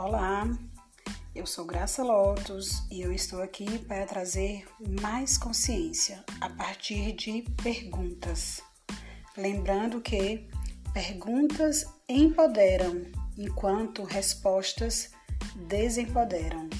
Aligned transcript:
Olá, 0.00 0.48
eu 1.34 1.44
sou 1.44 1.64
Graça 1.64 2.04
Lotus 2.04 2.84
e 2.88 3.00
eu 3.00 3.12
estou 3.12 3.42
aqui 3.42 3.80
para 3.80 4.06
trazer 4.06 4.64
mais 5.02 5.36
consciência 5.36 6.24
a 6.40 6.48
partir 6.48 7.12
de 7.14 7.42
perguntas. 7.60 8.62
Lembrando 9.36 10.00
que 10.00 10.48
perguntas 10.94 11.84
empoderam, 12.08 13.06
enquanto 13.36 14.04
respostas 14.04 15.10
desempoderam. 15.66 16.70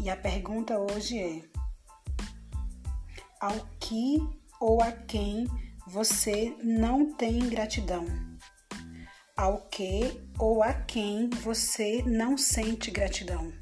E 0.00 0.10
a 0.10 0.16
pergunta 0.16 0.76
hoje 0.76 1.20
é: 1.20 1.42
ao 3.40 3.64
que 3.78 4.18
ou 4.60 4.82
a 4.82 4.90
quem 4.90 5.46
você 5.86 6.52
não 6.64 7.14
tem 7.14 7.38
gratidão? 7.48 8.33
Ao 9.36 9.62
que 9.62 10.20
ou 10.38 10.62
a 10.62 10.72
quem 10.72 11.28
você 11.28 12.02
não 12.06 12.38
sente 12.38 12.90
gratidão, 12.90 13.52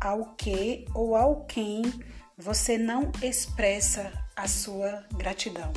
ao 0.00 0.34
que 0.36 0.86
ou 0.94 1.14
ao 1.14 1.44
quem 1.44 1.82
você 2.36 2.78
não 2.78 3.12
expressa 3.22 4.10
a 4.34 4.48
sua 4.48 5.04
gratidão. 5.14 5.72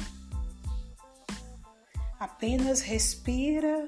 Apenas 2.17 2.81
respira 2.81 3.85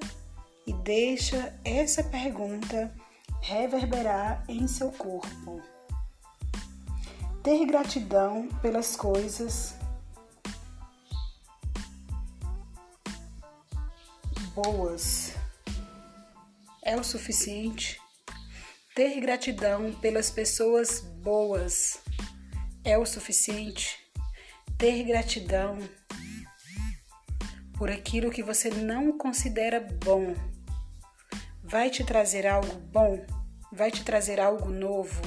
e 0.67 0.73
deixa 0.73 1.58
essa 1.63 2.03
pergunta 2.03 2.94
reverberar 3.41 4.44
em 4.50 4.67
seu 4.67 4.91
corpo. 4.91 5.61
Ter 7.41 7.66
gratidão 7.66 8.50
pelas 8.61 8.97
coisas 8.97 9.78
boas 14.61 15.33
é 16.83 16.95
o 16.95 17.03
suficiente? 17.03 17.97
Ter 18.93 19.19
gratidão 19.21 19.93
pelas 19.93 20.29
pessoas 20.29 20.99
boas 20.99 21.97
é 22.83 22.97
o 22.97 23.05
suficiente? 23.05 23.97
Ter 24.77 25.03
gratidão 25.03 25.77
por 27.77 27.89
aquilo 27.89 28.30
que 28.30 28.43
você 28.43 28.69
não 28.69 29.17
considera 29.17 29.80
bom 30.03 30.35
vai 31.63 31.89
te 31.89 32.03
trazer 32.03 32.45
algo 32.45 32.75
bom? 32.91 33.25
Vai 33.71 33.91
te 33.91 34.03
trazer 34.03 34.41
algo 34.41 34.69
novo? 34.69 35.21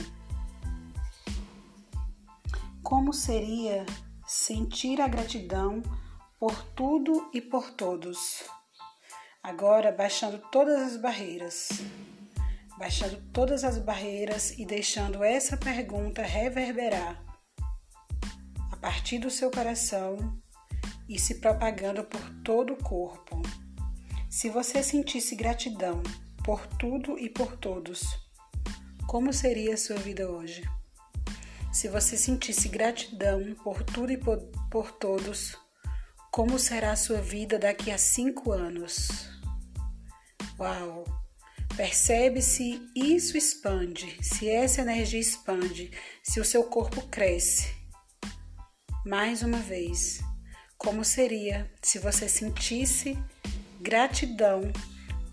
Como 2.82 3.14
seria 3.14 3.86
sentir 4.26 5.00
a 5.00 5.08
gratidão 5.08 5.82
por 6.38 6.54
tudo 6.74 7.30
e 7.32 7.40
por 7.40 7.70
todos? 7.70 8.44
Agora, 9.42 9.90
baixando 9.90 10.38
todas 10.52 10.80
as 10.80 10.96
barreiras, 10.96 11.68
baixando 12.78 13.20
todas 13.32 13.64
as 13.64 13.76
barreiras 13.76 14.56
e 14.56 14.64
deixando 14.64 15.24
essa 15.24 15.56
pergunta 15.56 16.22
reverberar 16.22 17.20
a 18.70 18.76
partir 18.76 19.18
do 19.18 19.28
seu 19.30 19.50
coração 19.50 20.40
e 21.08 21.18
se 21.18 21.40
propagando 21.40 22.04
por 22.04 22.20
todo 22.44 22.74
o 22.74 22.84
corpo. 22.84 23.42
Se 24.30 24.48
você 24.48 24.80
sentisse 24.80 25.34
gratidão 25.34 26.04
por 26.44 26.64
tudo 26.78 27.18
e 27.18 27.28
por 27.28 27.56
todos, 27.56 28.00
como 29.08 29.32
seria 29.32 29.74
a 29.74 29.76
sua 29.76 29.96
vida 29.96 30.30
hoje? 30.30 30.62
Se 31.72 31.88
você 31.88 32.16
sentisse 32.16 32.68
gratidão 32.68 33.56
por 33.64 33.82
tudo 33.82 34.12
e 34.12 34.16
por, 34.16 34.38
por 34.70 34.92
todos, 34.92 35.56
como 36.32 36.58
será 36.58 36.92
a 36.92 36.96
sua 36.96 37.20
vida 37.20 37.58
daqui 37.58 37.90
a 37.90 37.98
cinco 37.98 38.52
anos? 38.52 39.28
Uau! 40.58 41.04
Percebe 41.76 42.40
se 42.40 42.82
isso 42.96 43.36
expande, 43.36 44.16
se 44.24 44.48
essa 44.48 44.80
energia 44.80 45.20
expande, 45.20 45.90
se 46.22 46.40
o 46.40 46.44
seu 46.44 46.64
corpo 46.64 47.02
cresce. 47.08 47.74
Mais 49.04 49.42
uma 49.42 49.58
vez, 49.58 50.20
como 50.78 51.04
seria 51.04 51.70
se 51.82 51.98
você 51.98 52.26
sentisse 52.26 53.18
gratidão 53.78 54.72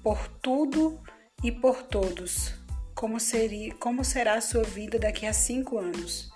por 0.04 0.28
tudo 0.42 1.02
e 1.42 1.50
por 1.50 1.82
todos? 1.84 2.54
Como 2.94 3.22
seria, 3.22 3.74
como 3.76 4.04
será 4.04 4.34
a 4.34 4.42
sua 4.42 4.64
vida 4.64 5.00
daqui 5.00 5.26
a 5.26 5.32
cinco 5.32 5.78
anos? 5.78 6.30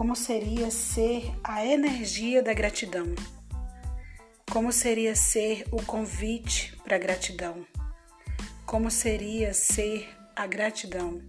Como 0.00 0.16
seria 0.16 0.70
ser 0.70 1.30
a 1.44 1.62
energia 1.62 2.42
da 2.42 2.54
gratidão? 2.54 3.14
Como 4.50 4.72
seria 4.72 5.14
ser 5.14 5.66
o 5.70 5.76
convite 5.82 6.74
para 6.82 6.96
a 6.96 6.98
gratidão? 6.98 7.66
Como 8.64 8.90
seria 8.90 9.52
ser 9.52 10.08
a 10.34 10.46
gratidão? 10.46 11.20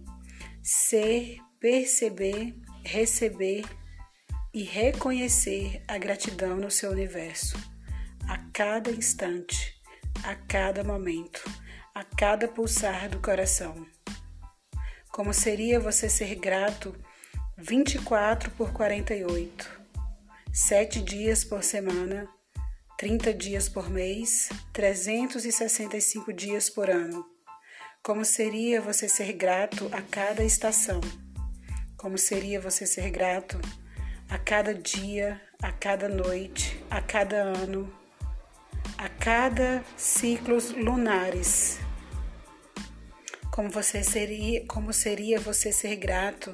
Ser, 0.62 1.36
perceber, 1.60 2.56
receber 2.82 3.66
e 4.54 4.62
reconhecer 4.62 5.82
a 5.86 5.98
gratidão 5.98 6.56
no 6.56 6.70
seu 6.70 6.92
universo, 6.92 7.58
a 8.26 8.38
cada 8.54 8.90
instante, 8.90 9.78
a 10.24 10.34
cada 10.34 10.82
momento, 10.82 11.44
a 11.94 12.02
cada 12.02 12.48
pulsar 12.48 13.10
do 13.10 13.20
coração. 13.20 13.86
Como 15.10 15.34
seria 15.34 15.78
você 15.78 16.08
ser 16.08 16.36
grato 16.36 16.96
24 17.64 18.50
por 18.50 18.72
48, 18.72 19.70
sete 20.52 21.00
dias 21.00 21.44
por 21.44 21.62
semana 21.62 22.28
30 22.98 23.32
dias 23.34 23.68
por 23.68 23.88
mês, 23.88 24.48
365 24.72 26.32
dias 26.32 26.68
por 26.68 26.90
ano. 26.90 27.24
Como 28.02 28.24
seria 28.24 28.80
você 28.80 29.08
ser 29.08 29.32
grato 29.34 29.88
a 29.92 30.02
cada 30.02 30.42
estação? 30.42 31.00
Como 31.96 32.18
seria 32.18 32.60
você 32.60 32.84
ser 32.84 33.10
grato 33.10 33.60
a 34.28 34.38
cada 34.38 34.74
dia, 34.74 35.40
a 35.62 35.70
cada 35.70 36.08
noite, 36.08 36.84
a 36.90 37.00
cada 37.00 37.36
ano, 37.42 37.92
a 38.98 39.08
cada 39.08 39.84
ciclos 39.96 40.72
lunares? 40.72 41.78
Como 43.52 43.70
você 43.70 44.02
seria, 44.02 44.66
como 44.66 44.92
seria 44.92 45.38
você 45.38 45.70
ser 45.70 45.94
grato 45.94 46.52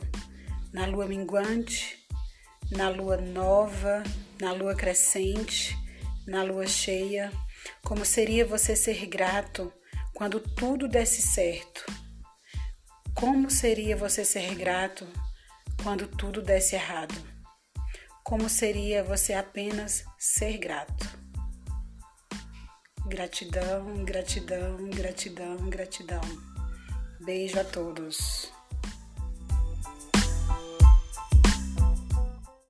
na 0.78 0.86
lua 0.86 1.06
minguante, 1.06 2.06
na 2.70 2.88
lua 2.88 3.16
nova, 3.16 4.02
na 4.40 4.52
lua 4.52 4.74
crescente? 4.74 5.76
na 6.28 6.42
lua 6.42 6.66
cheia, 6.66 7.32
como 7.82 8.04
seria 8.04 8.44
você 8.44 8.76
ser 8.76 9.06
grato 9.06 9.72
quando 10.14 10.38
tudo 10.38 10.86
desse 10.86 11.22
certo? 11.22 11.86
Como 13.14 13.50
seria 13.50 13.96
você 13.96 14.26
ser 14.26 14.54
grato 14.54 15.08
quando 15.82 16.06
tudo 16.06 16.42
desse 16.42 16.74
errado? 16.74 17.14
Como 18.22 18.46
seria 18.50 19.02
você 19.02 19.32
apenas 19.32 20.04
ser 20.18 20.58
grato? 20.58 21.08
Gratidão, 23.06 24.04
gratidão, 24.04 24.76
gratidão, 24.90 25.56
gratidão. 25.70 26.20
Beijo 27.24 27.58
a 27.58 27.64
todos. 27.64 28.52